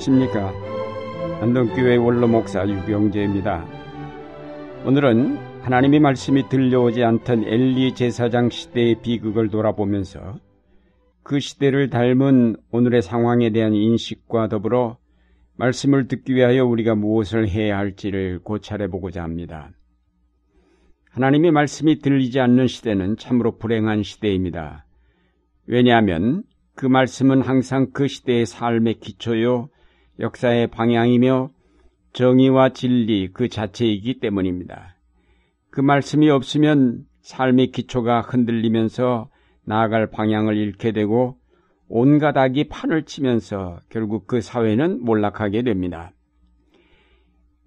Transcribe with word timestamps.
안녕하십니까. 0.00 0.52
안동교회 1.42 1.96
원로 1.96 2.26
목사 2.26 2.66
유병재입니다. 2.66 3.66
오늘은 4.86 5.36
하나님의 5.62 6.00
말씀이 6.00 6.48
들려오지 6.48 7.04
않던 7.04 7.44
엘리 7.44 7.94
제사장 7.94 8.48
시대의 8.48 9.02
비극을 9.02 9.50
돌아보면서 9.50 10.38
그 11.22 11.38
시대를 11.38 11.90
닮은 11.90 12.56
오늘의 12.70 13.02
상황에 13.02 13.50
대한 13.50 13.74
인식과 13.74 14.48
더불어 14.48 14.96
말씀을 15.56 16.08
듣기 16.08 16.34
위하여 16.34 16.64
우리가 16.64 16.94
무엇을 16.94 17.48
해야 17.48 17.76
할지를 17.76 18.40
고찰해 18.42 18.88
보고자 18.88 19.22
합니다. 19.22 19.70
하나님의 21.10 21.50
말씀이 21.50 21.98
들리지 21.98 22.40
않는 22.40 22.68
시대는 22.68 23.16
참으로 23.18 23.58
불행한 23.58 24.02
시대입니다. 24.02 24.86
왜냐하면 25.66 26.42
그 26.74 26.86
말씀은 26.86 27.42
항상 27.42 27.90
그 27.92 28.08
시대의 28.08 28.46
삶의 28.46 28.94
기초요, 29.00 29.68
역사의 30.20 30.68
방향이며 30.68 31.50
정의와 32.12 32.70
진리 32.70 33.28
그 33.32 33.48
자체이기 33.48 34.20
때문입니다. 34.20 34.96
그 35.70 35.80
말씀이 35.80 36.28
없으면 36.30 37.04
삶의 37.22 37.70
기초가 37.72 38.22
흔들리면서 38.22 39.30
나아갈 39.64 40.10
방향을 40.10 40.56
잃게 40.56 40.92
되고 40.92 41.36
온갖 41.88 42.36
악이 42.36 42.68
판을 42.68 43.04
치면서 43.04 43.80
결국 43.88 44.26
그 44.26 44.40
사회는 44.40 45.02
몰락하게 45.04 45.62
됩니다. 45.62 46.12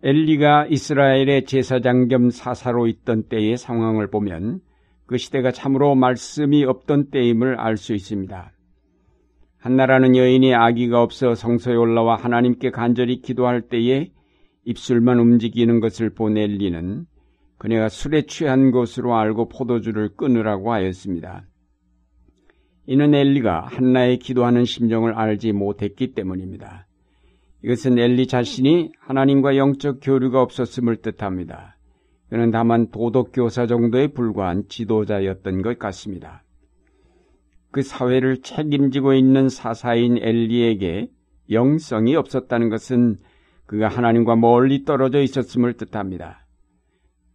엘리가 0.01 0.67
이스라엘의 0.70 1.45
제사장 1.45 2.07
겸 2.07 2.29
사사로 2.29 2.88
있던 2.88 3.23
때의 3.29 3.57
상황을 3.57 4.10
보면 4.10 4.62
그 5.05 5.17
시대가 5.17 5.51
참으로 5.51 5.95
말씀이 5.95 6.63
없던 6.65 7.10
때임을 7.10 7.60
알 7.60 7.77
수 7.77 7.93
있습니다. 7.93 8.52
한나라는 9.64 10.18
여인이 10.18 10.54
아기가 10.54 11.02
없어 11.02 11.36
성소에 11.36 11.74
올라와 11.74 12.18
하나님께 12.18 12.70
간절히 12.70 13.22
기도할 13.22 13.62
때에 13.62 14.12
입술만 14.66 15.20
움직이는 15.20 15.80
것을 15.80 16.10
본 16.10 16.38
엘리는 16.38 17.06
그녀가 17.58 17.88
술에 17.88 18.24
취한 18.24 18.72
것으로 18.72 19.16
알고 19.16 19.48
포도주를 19.48 20.18
끊으라고 20.18 20.74
하였습니다. 20.74 21.46
이는 22.88 23.14
엘리가 23.14 23.68
한나의 23.68 24.20
기도하는 24.20 24.66
심정을 24.66 25.14
알지 25.14 25.54
못했기 25.54 26.14
때문입니다. 26.14 26.86
이것은 27.64 27.98
엘리 27.98 28.28
자신이 28.28 28.91
하나님과 29.00 29.56
영적 29.56 30.00
교류가 30.02 30.41
없었음을 30.41 30.98
뜻합니다. 30.98 31.78
그는 32.30 32.52
다만 32.52 32.91
도덕교사 32.91 33.68
정도에 33.68 34.08
불과한 34.08 34.64
지도자였던 34.68 35.62
것 35.62 35.80
같습니다. 35.80 36.44
그 37.74 37.82
사회를 37.82 38.43
책임지고 38.43 39.13
있는 39.16 39.49
사사인 39.49 40.20
엘리에게 40.20 41.10
영성이 41.49 42.16
없었다는 42.16 42.70
것은 42.70 43.18
그가 43.66 43.88
하나님과 43.88 44.35
멀리 44.35 44.85
떨어져 44.85 45.21
있었음을 45.21 45.74
뜻합니다. 45.74 46.46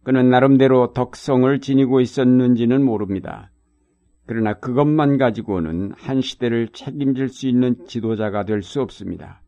그는 0.03 0.29
나름대로 0.29 0.93
덕성을 0.93 1.59
지니고 1.59 1.99
있었는지는 1.99 2.81
모릅니다. 2.81 3.51
그러나 4.25 4.53
그것만 4.53 5.17
가지고는 5.17 5.91
한 5.97 6.21
시대를 6.21 6.69
책임질 6.69 7.27
수 7.27 7.49
있는 7.49 7.75
지도자가 7.85 8.45
될 8.45 8.61
수 8.61 8.81
없습니다. 8.81 9.41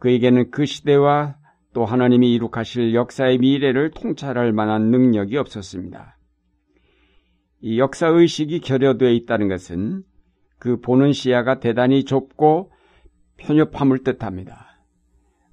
그에게는 0.00 0.50
그 0.50 0.66
시대와 0.66 1.36
또 1.72 1.84
하나님이 1.84 2.34
이룩하실 2.34 2.94
역사의 2.94 3.38
미래를 3.38 3.92
통찰할 3.92 4.52
만한 4.52 4.90
능력이 4.90 5.36
없었습니다. 5.36 6.16
이 7.62 7.78
역사 7.78 8.08
의식이 8.08 8.60
결여되어 8.60 9.10
있다는 9.10 9.48
것은 9.48 10.02
그 10.58 10.80
보는 10.80 11.12
시야가 11.12 11.60
대단히 11.60 12.04
좁고 12.04 12.70
편협함을 13.36 14.02
뜻합니다. 14.04 14.84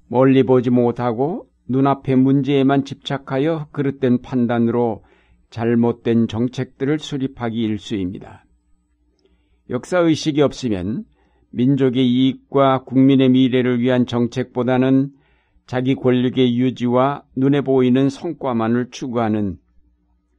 멀리 0.08 0.44
보지 0.44 0.70
못하고 0.70 1.48
눈앞의 1.68 2.16
문제에만 2.16 2.86
집착하여 2.86 3.68
그릇된 3.72 4.22
판단으로 4.22 5.04
잘못된 5.50 6.28
정책들을 6.28 7.00
수립하기 7.00 7.58
일수입니다. 7.58 8.46
역사 9.70 10.00
의식이 10.00 10.42
없으면 10.42 11.04
민족의 11.52 12.06
이익과 12.08 12.84
국민의 12.84 13.30
미래를 13.30 13.80
위한 13.80 14.06
정책보다는 14.06 15.12
자기 15.66 15.96
권력의 15.96 16.58
유지와 16.58 17.24
눈에 17.36 17.62
보이는 17.62 18.10
성과만을 18.10 18.92
추구하는 18.92 19.58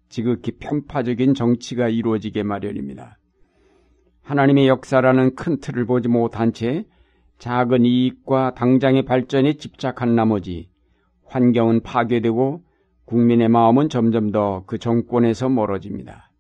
지극히 0.09 0.53
편파적인 0.53 1.35
정치가 1.35 1.89
이루어지게 1.89 2.43
마련입니다. 2.43 3.19
하나님의 4.23 4.69
역사라는 4.69 5.35
큰 5.35 5.59
틀을 5.61 5.87
보지 5.87 6.09
못한 6.09 6.53
채 6.53 6.85
작은 7.39 7.85
이익과 7.85 8.55
당장의 8.55 9.05
발전에 9.05 9.55
집착한 9.55 10.15
나머지 10.15 10.69
환경은 11.27 11.83
파괴되고 11.83 12.63
국민의 13.05 13.49
마음은 13.49 13.89
점점 13.89 14.33
더 14.33 14.65
그 14.67 14.79
정권에서 14.79 15.49
멀어집니다. 15.49 16.31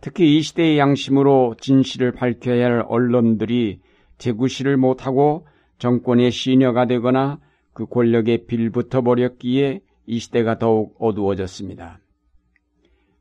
특히 0.00 0.36
이 0.36 0.42
시대의 0.42 0.78
양심으로 0.78 1.56
진실을 1.60 2.12
밝혀야 2.12 2.64
할 2.64 2.84
언론들이 2.88 3.80
재구실을 4.18 4.76
못하고 4.76 5.46
정권의 5.78 6.30
시녀가 6.30 6.86
되거나 6.86 7.38
그 7.72 7.86
권력에 7.86 8.46
빌붙어 8.46 9.02
버렸기에 9.02 9.80
이 10.06 10.18
시대가 10.18 10.58
더욱 10.58 10.96
어두워졌습니다. 10.98 12.00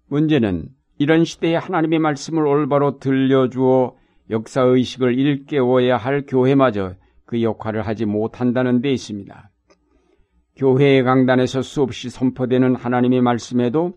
문제는 0.08 0.70
이런 0.98 1.26
시대에 1.26 1.56
하나님의 1.56 2.00
말씀을 2.00 2.46
올바로 2.46 3.00
들려주어 3.00 3.96
역사의식을 4.30 5.18
일깨워야 5.18 5.98
할 5.98 6.26
교회마저 6.28 6.96
그 7.26 7.42
역할을 7.42 7.86
하지 7.86 8.06
못한다는 8.06 8.82
데 8.82 8.92
있습니다. 8.92 9.50
교회의 10.56 11.04
강단에서 11.04 11.62
수없이 11.62 12.10
선포되는 12.10 12.76
하나님의 12.76 13.22
말씀에도 13.22 13.94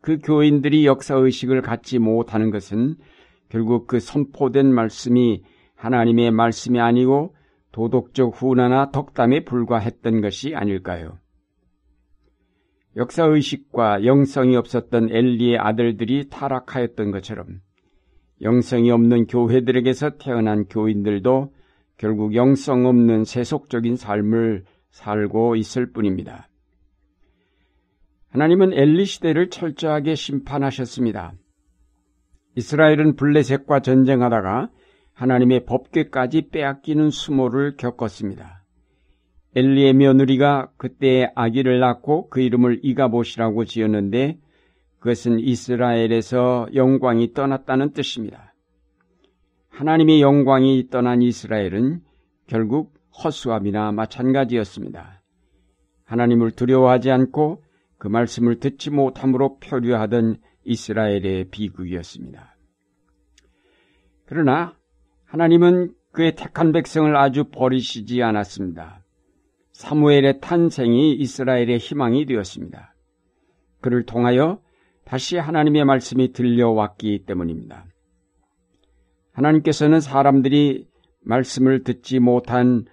그 0.00 0.18
교인들이 0.18 0.86
역사의식을 0.86 1.62
갖지 1.62 1.98
못하는 1.98 2.50
것은 2.50 2.96
결국 3.48 3.86
그 3.86 3.98
선포된 3.98 4.72
말씀이 4.72 5.42
하나님의 5.74 6.30
말씀이 6.30 6.80
아니고 6.80 7.34
도덕적 7.72 8.34
훈화나 8.34 8.90
덕담에 8.90 9.44
불과했던 9.44 10.20
것이 10.20 10.54
아닐까요? 10.54 11.18
역사의식과 12.96 14.04
영성이 14.04 14.56
없었던 14.56 15.08
엘리의 15.10 15.58
아들들이 15.58 16.28
타락하였던 16.28 17.10
것처럼 17.10 17.60
영성이 18.42 18.90
없는 18.90 19.26
교회들에게서 19.26 20.18
태어난 20.18 20.66
교인들도 20.66 21.52
결국 21.96 22.34
영성 22.34 22.86
없는 22.86 23.24
세속적인 23.24 23.96
삶을 23.96 24.64
살고 24.90 25.56
있을 25.56 25.92
뿐입니다. 25.92 26.48
하나님은 28.30 28.72
엘리 28.72 29.04
시대를 29.04 29.50
철저하게 29.50 30.14
심판하셨습니다. 30.14 31.32
이스라엘은 32.56 33.16
블레셋과 33.16 33.80
전쟁하다가 33.80 34.70
하나님의 35.14 35.64
법궤까지 35.64 36.48
빼앗기는 36.50 37.10
수모를 37.10 37.76
겪었습니다. 37.76 38.61
엘리의 39.54 39.92
며느리가 39.94 40.70
그때 40.76 41.30
아기를 41.34 41.78
낳고 41.78 42.28
그 42.30 42.40
이름을 42.40 42.80
이가봇이라고 42.82 43.64
지었는데 43.64 44.38
그것은 44.98 45.40
이스라엘에서 45.40 46.68
영광이 46.74 47.34
떠났다는 47.34 47.92
뜻입니다. 47.92 48.54
하나님의 49.68 50.22
영광이 50.22 50.88
떠난 50.90 51.22
이스라엘은 51.22 52.00
결국 52.46 52.94
허수아비나 53.22 53.92
마찬가지였습니다. 53.92 55.22
하나님을 56.04 56.52
두려워하지 56.52 57.10
않고 57.10 57.62
그 57.98 58.08
말씀을 58.08 58.58
듣지 58.58 58.90
못함으로 58.90 59.58
표류하던 59.58 60.36
이스라엘의 60.64 61.50
비극이었습니다. 61.50 62.56
그러나 64.26 64.76
하나님은 65.24 65.94
그의 66.12 66.36
택한 66.36 66.72
백성을 66.72 67.14
아주 67.16 67.44
버리시지 67.44 68.22
않았습니다. 68.22 69.01
사무엘의 69.72 70.40
탄생이 70.40 71.14
이스라엘의 71.14 71.78
희망이 71.78 72.26
되었습니다. 72.26 72.94
그를 73.80 74.04
통하여 74.04 74.60
다시 75.04 75.36
하나님의 75.36 75.84
말씀이 75.84 76.32
들려왔기 76.32 77.24
때문입니다. 77.26 77.86
하나님께서는 79.32 80.00
사람들이 80.00 80.86
말씀을 81.22 81.82
듣지 81.84 82.18
못한 82.18 82.84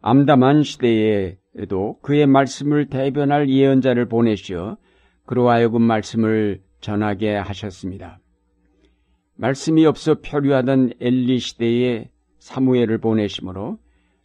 암담한 0.00 0.62
시대에도 0.62 1.98
그의 2.02 2.26
말씀을 2.26 2.86
대변할 2.86 3.50
예언자를 3.50 4.08
보내시어 4.08 4.78
그로 5.26 5.50
하여금 5.50 5.82
말씀을 5.82 6.62
전하게 6.80 7.36
하셨습니다. 7.36 8.18
말씀이 9.36 9.84
없어 9.86 10.20
표류하던 10.20 10.94
엘리 11.00 11.38
시대에 11.38 12.10
사무엘을 12.38 12.98
보내심으로 12.98 13.78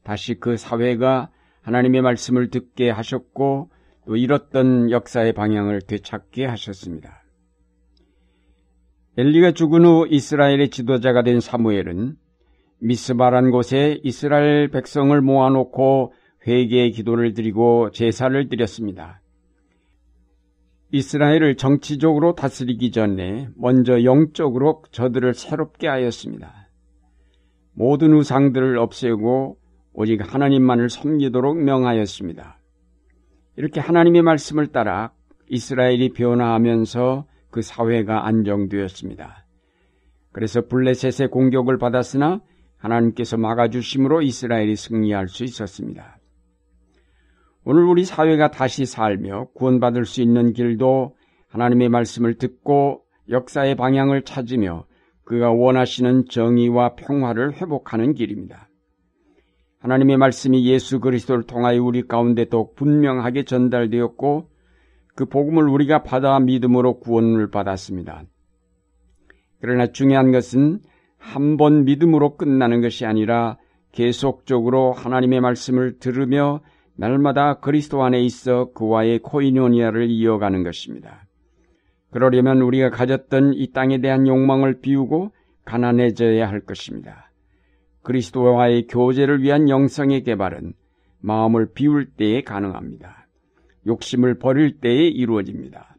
다시 0.03 0.35
그 0.35 0.55
사회가 0.57 1.29
하나님의 1.65 2.03
말씀을 2.03 2.49
듣게 2.51 2.91
하셨고 2.91 3.69
또 4.05 4.15
잃었던 4.15 4.91
역사의 4.91 5.33
방향을 5.33 5.81
되찾게 5.81 6.45
하셨습니다. 6.45 7.23
엘리가 9.17 9.53
죽은 9.53 9.83
후 9.83 10.07
이스라엘의 10.07 10.69
지도자가 10.69 11.23
된 11.23 11.39
사무엘은 11.39 12.17
미스바란 12.79 13.49
곳에 13.49 13.99
이스라엘 14.03 14.69
백성을 14.69 15.19
모아놓고 15.19 16.13
회개의 16.45 16.91
기도를 16.91 17.33
드리고 17.33 17.89
제사를 17.91 18.47
드렸습니다. 18.47 19.21
이스라엘을 20.91 21.55
정치적으로 21.55 22.35
다스리기 22.35 22.91
전에 22.91 23.49
먼저 23.55 24.03
영적으로 24.03 24.83
저들을 24.91 25.33
새롭게 25.33 25.87
하였습니다. 25.87 26.69
모든 27.73 28.13
우상들을 28.13 28.77
없애고 28.77 29.57
오직 29.97 30.21
하나님만을 30.21 30.89
섬기도록 30.89 31.57
명하였습니다. 31.57 32.59
이렇게 33.55 33.79
하나님의 33.79 34.23
말씀을 34.23 34.67
따라 34.67 35.13
이스라엘이 35.47 36.09
변화하면서 36.09 37.25
그 37.49 37.61
사회가 37.61 38.27
안정되었습니다. 38.27 39.45
그래서 40.33 40.67
블레셋의 40.67 41.29
공격을 41.29 41.77
받았으나 41.77 42.41
하나님께서 42.75 43.37
막아주심으로 43.37 44.21
이스라엘이 44.21 44.75
승리할 44.75 45.29
수 45.29 45.45
있었습니다. 45.45 46.17
오늘 47.63 47.85
우리 47.85 48.03
사회가 48.03 48.51
다시 48.51 48.85
살며 48.85 49.47
구원받을 49.55 50.03
수 50.03 50.21
있는 50.21 50.51
길도 50.51 51.15
하나님의 51.47 51.87
말씀을 51.87 52.37
듣고 52.37 53.03
역사의 53.29 53.75
방향을 53.75 54.23
찾으며 54.23 54.85
그가 55.23 55.51
원하시는 55.51 56.25
정의와 56.29 56.95
평화를 56.95 57.53
회복하는 57.53 58.13
길입니다. 58.13 58.67
하나님의 59.85 60.17
말씀이 60.17 60.65
예수 60.65 60.99
그리스도를 60.99 61.43
통하여 61.43 61.83
우리 61.83 62.07
가운데 62.07 62.49
더 62.49 62.69
분명하게 62.75 63.43
전달되었고 63.43 64.49
그 65.13 65.25
복음을 65.25 65.69
우리가 65.69 66.01
받아 66.01 66.39
믿음으로 66.39 66.99
구원을 66.99 67.51
받았습니다. 67.51 68.23
그러나 69.61 69.85
중요한 69.85 70.31
것은 70.31 70.79
한 71.19 71.57
번 71.57 71.85
믿음으로 71.85 72.35
끝나는 72.35 72.81
것이 72.81 73.05
아니라 73.05 73.57
계속적으로 73.91 74.91
하나님의 74.91 75.41
말씀을 75.41 75.99
들으며 75.99 76.61
날마다 76.95 77.59
그리스도 77.59 78.03
안에 78.03 78.21
있어 78.21 78.71
그와의 78.73 79.19
코이노니아를 79.19 80.09
이어가는 80.09 80.63
것입니다. 80.63 81.27
그러려면 82.11 82.61
우리가 82.61 82.89
가졌던 82.89 83.53
이 83.53 83.71
땅에 83.71 84.01
대한 84.01 84.27
욕망을 84.27 84.81
비우고 84.81 85.31
가난해져야 85.63 86.49
할 86.49 86.61
것입니다. 86.61 87.24
그리스도와의 88.05 88.87
교제를 88.87 89.41
위한 89.41 89.67
영성의 89.67 90.23
개발은 90.23 90.73
마음을 91.19 91.73
비울 91.73 92.05
때에 92.05 92.41
가능합니다. 92.41 93.27
욕심을 93.87 94.39
버릴 94.39 94.79
때에 94.79 95.07
이루어집니다. 95.07 95.97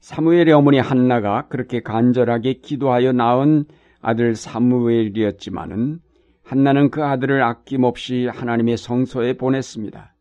사무엘의 0.00 0.52
어머니 0.52 0.78
한나가 0.78 1.46
그렇게 1.48 1.80
간절하게 1.80 2.54
기도하여 2.54 3.12
낳은 3.12 3.64
아들 4.00 4.34
사무엘이었지만은 4.34 6.00
한나는 6.42 6.90
그 6.90 7.04
아들을 7.04 7.42
아낌없이 7.42 8.26
하나님의 8.26 8.76
성소에 8.76 9.34
보냈습니다. 9.34 10.14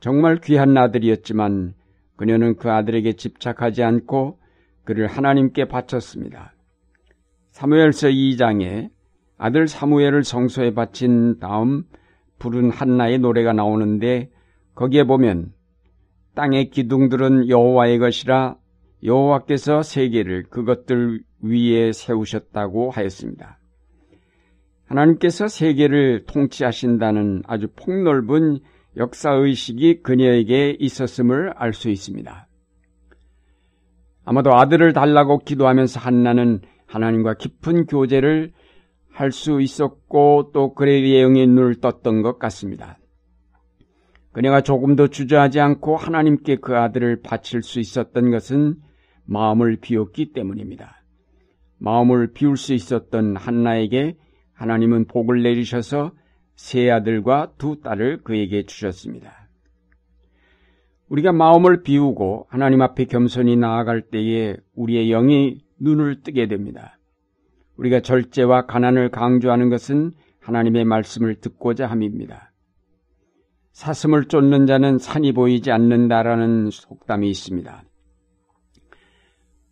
정말 0.00 0.38
귀한 0.42 0.76
아들이었지만 0.76 1.74
그녀는 2.16 2.56
그 2.56 2.70
아들에게 2.70 3.14
집착하지 3.14 3.82
않고 3.82 4.38
그를 4.84 5.06
하나님께 5.06 5.66
바쳤습니다. 5.66 6.54
사무엘서 7.50 8.08
2장에 8.08 8.93
아들 9.44 9.68
사무엘을 9.68 10.24
성소에 10.24 10.72
바친 10.72 11.38
다음 11.38 11.84
부른 12.38 12.70
한나의 12.70 13.18
노래가 13.18 13.52
나오는데 13.52 14.30
거기에 14.74 15.04
보면 15.04 15.52
땅의 16.34 16.70
기둥들은 16.70 17.50
여호와의 17.50 17.98
것이라 17.98 18.56
여호와께서 19.04 19.82
세계를 19.82 20.44
그것들 20.44 21.20
위에 21.42 21.92
세우셨다고 21.92 22.90
하였습니다. 22.90 23.58
하나님께서 24.86 25.46
세계를 25.48 26.24
통치하신다는 26.24 27.42
아주 27.46 27.68
폭넓은 27.76 28.60
역사의식이 28.96 30.00
그녀에게 30.00 30.74
있었음을 30.80 31.52
알 31.56 31.74
수 31.74 31.90
있습니다. 31.90 32.48
아마도 34.24 34.54
아들을 34.54 34.94
달라고 34.94 35.40
기도하면서 35.40 36.00
한나는 36.00 36.62
하나님과 36.86 37.34
깊은 37.34 37.84
교제를 37.88 38.54
할 39.14 39.30
수 39.30 39.60
있었고 39.60 40.50
또 40.52 40.74
그의 40.74 41.08
예영의 41.08 41.46
눈을 41.46 41.76
떴던 41.76 42.22
것 42.22 42.40
같습니다. 42.40 42.98
그녀가 44.32 44.60
조금 44.60 44.96
더 44.96 45.06
주저하지 45.06 45.60
않고 45.60 45.96
하나님께 45.96 46.56
그 46.56 46.76
아들을 46.76 47.22
바칠 47.22 47.62
수 47.62 47.78
있었던 47.78 48.32
것은 48.32 48.74
마음을 49.24 49.76
비웠기 49.80 50.32
때문입니다. 50.32 51.04
마음을 51.78 52.32
비울 52.32 52.56
수 52.56 52.74
있었던 52.74 53.36
한나에게 53.36 54.16
하나님은 54.52 55.06
복을 55.06 55.44
내리셔서 55.44 56.10
세 56.56 56.90
아들과 56.90 57.52
두 57.56 57.80
딸을 57.80 58.24
그에게 58.24 58.64
주셨습니다. 58.64 59.48
우리가 61.08 61.32
마음을 61.32 61.84
비우고 61.84 62.48
하나님 62.48 62.82
앞에 62.82 63.04
겸손히 63.04 63.56
나아갈 63.56 64.02
때에 64.02 64.56
우리의 64.74 65.08
영이 65.08 65.60
눈을 65.78 66.22
뜨게 66.22 66.48
됩니다. 66.48 66.98
우리가 67.76 68.00
절제와 68.00 68.66
가난을 68.66 69.10
강조하는 69.10 69.68
것은 69.68 70.12
하나님의 70.40 70.84
말씀을 70.84 71.36
듣고자 71.36 71.86
함입니다. 71.86 72.52
사슴을 73.72 74.26
쫓는 74.26 74.66
자는 74.66 74.98
산이 74.98 75.32
보이지 75.32 75.72
않는다라는 75.72 76.70
속담이 76.70 77.28
있습니다. 77.28 77.84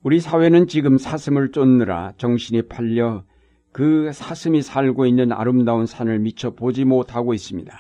우리 0.03 0.19
사회는 0.19 0.67
지금 0.67 0.99
사슴을 0.99 1.53
쫓느라 1.53 2.13
정신이 2.17 2.63
팔려 2.63 3.25
그 3.71 4.11
사슴이 4.13 4.61
살고 4.61 5.07
있는 5.07 5.31
아름다운 5.31 5.87
산을 5.87 6.19
미처 6.19 6.51
보지 6.51 6.85
못하고 6.85 7.33
있습니다. 7.33 7.73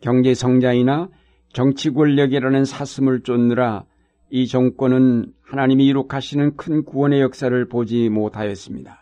경제 0.00 0.34
성장이나 0.34 1.08
정치 1.52 1.90
권력이라는 1.90 2.64
사슴을 2.64 3.22
쫓느라 3.22 3.84
이 4.30 4.46
정권은 4.46 5.32
하나님이 5.42 5.86
이룩하시는 5.88 6.56
큰 6.56 6.84
구원의 6.84 7.20
역사를 7.20 7.68
보지 7.68 8.08
못하였습니다. 8.08 8.99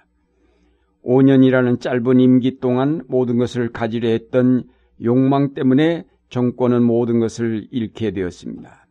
5년이라는 1.09 1.81
짧은 1.81 2.21
임기 2.21 2.61
동안 2.61 3.03
모든 3.09 3.39
것을 3.39 3.73
가지려 3.73 4.11
했던 4.11 4.65
욕망 5.03 5.55
때문에 5.55 6.05
정권은 6.29 6.83
모든 6.83 7.19
것을 7.19 7.67
잃게 7.71 8.11
되었습니다. 8.11 8.87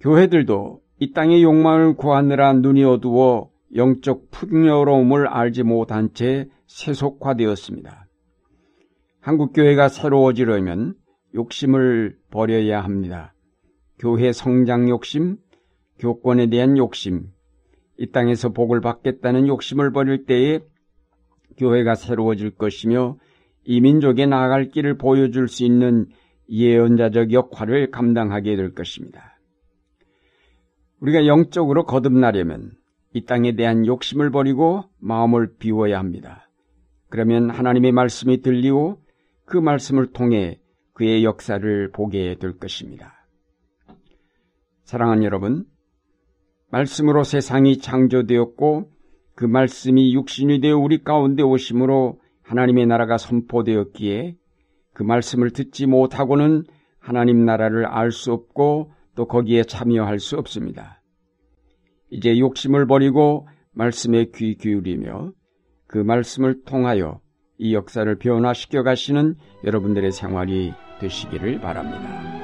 교회들도 0.00 0.80
이 0.98 1.12
땅의 1.12 1.42
욕망을 1.42 1.94
구하느라 1.94 2.54
눈이 2.54 2.84
어두워 2.84 3.50
영적 3.74 4.30
풍요로움을 4.30 5.26
알지 5.26 5.62
못한 5.62 6.14
채 6.14 6.48
세속화되었습니다. 6.66 8.06
한국교회가 9.20 9.90
새로워지려면 9.90 10.94
욕심을 11.34 12.16
버려야 12.30 12.82
합니다. 12.82 13.34
교회 13.98 14.32
성장 14.32 14.88
욕심, 14.88 15.36
교권에 15.98 16.48
대한 16.48 16.78
욕심, 16.78 17.26
이 17.98 18.10
땅에서 18.10 18.50
복을 18.50 18.80
받겠다는 18.80 19.48
욕심을 19.48 19.92
버릴 19.92 20.26
때에 20.26 20.60
교회가 21.56 21.94
새로워질 21.94 22.52
것이며 22.52 23.16
이 23.64 23.80
민족에 23.80 24.26
나아갈 24.26 24.68
길을 24.68 24.98
보여줄 24.98 25.48
수 25.48 25.64
있는 25.64 26.06
예언자적 26.48 27.32
역할을 27.32 27.90
감당하게 27.90 28.56
될 28.56 28.74
것입니다. 28.74 29.38
우리가 31.00 31.26
영적으로 31.26 31.84
거듭나려면 31.84 32.72
이 33.12 33.24
땅에 33.24 33.56
대한 33.56 33.86
욕심을 33.86 34.30
버리고 34.30 34.84
마음을 34.98 35.56
비워야 35.58 35.98
합니다. 35.98 36.48
그러면 37.08 37.50
하나님의 37.50 37.92
말씀이 37.92 38.42
들리고 38.42 39.00
그 39.44 39.56
말씀을 39.56 40.12
통해 40.12 40.60
그의 40.92 41.24
역사를 41.24 41.90
보게 41.92 42.36
될 42.38 42.58
것입니다. 42.58 43.26
사랑하는 44.84 45.24
여러분, 45.24 45.66
말씀으로 46.76 47.24
세상이 47.24 47.78
창조되었고 47.78 48.90
그 49.34 49.44
말씀이 49.46 50.14
육신이 50.14 50.60
되어 50.60 50.76
우리 50.76 51.02
가운데 51.02 51.42
오심으로 51.42 52.20
하나님의 52.42 52.86
나라가 52.86 53.16
선포되었기에 53.16 54.36
그 54.92 55.02
말씀을 55.02 55.50
듣지 55.50 55.86
못하고는 55.86 56.64
하나님 56.98 57.44
나라를 57.44 57.86
알 57.86 58.10
수 58.10 58.32
없고 58.32 58.92
또 59.14 59.26
거기에 59.26 59.64
참여할 59.64 60.18
수 60.18 60.36
없습니다. 60.36 61.02
이제 62.10 62.38
욕심을 62.38 62.86
버리고 62.86 63.48
말씀에 63.72 64.26
귀 64.34 64.56
기울이며 64.56 65.32
그 65.86 65.98
말씀을 65.98 66.62
통하여 66.64 67.20
이 67.58 67.74
역사를 67.74 68.18
변화시켜 68.18 68.82
가시는 68.82 69.36
여러분들의 69.64 70.12
생활이 70.12 70.74
되시기를 71.00 71.60
바랍니다. 71.60 72.36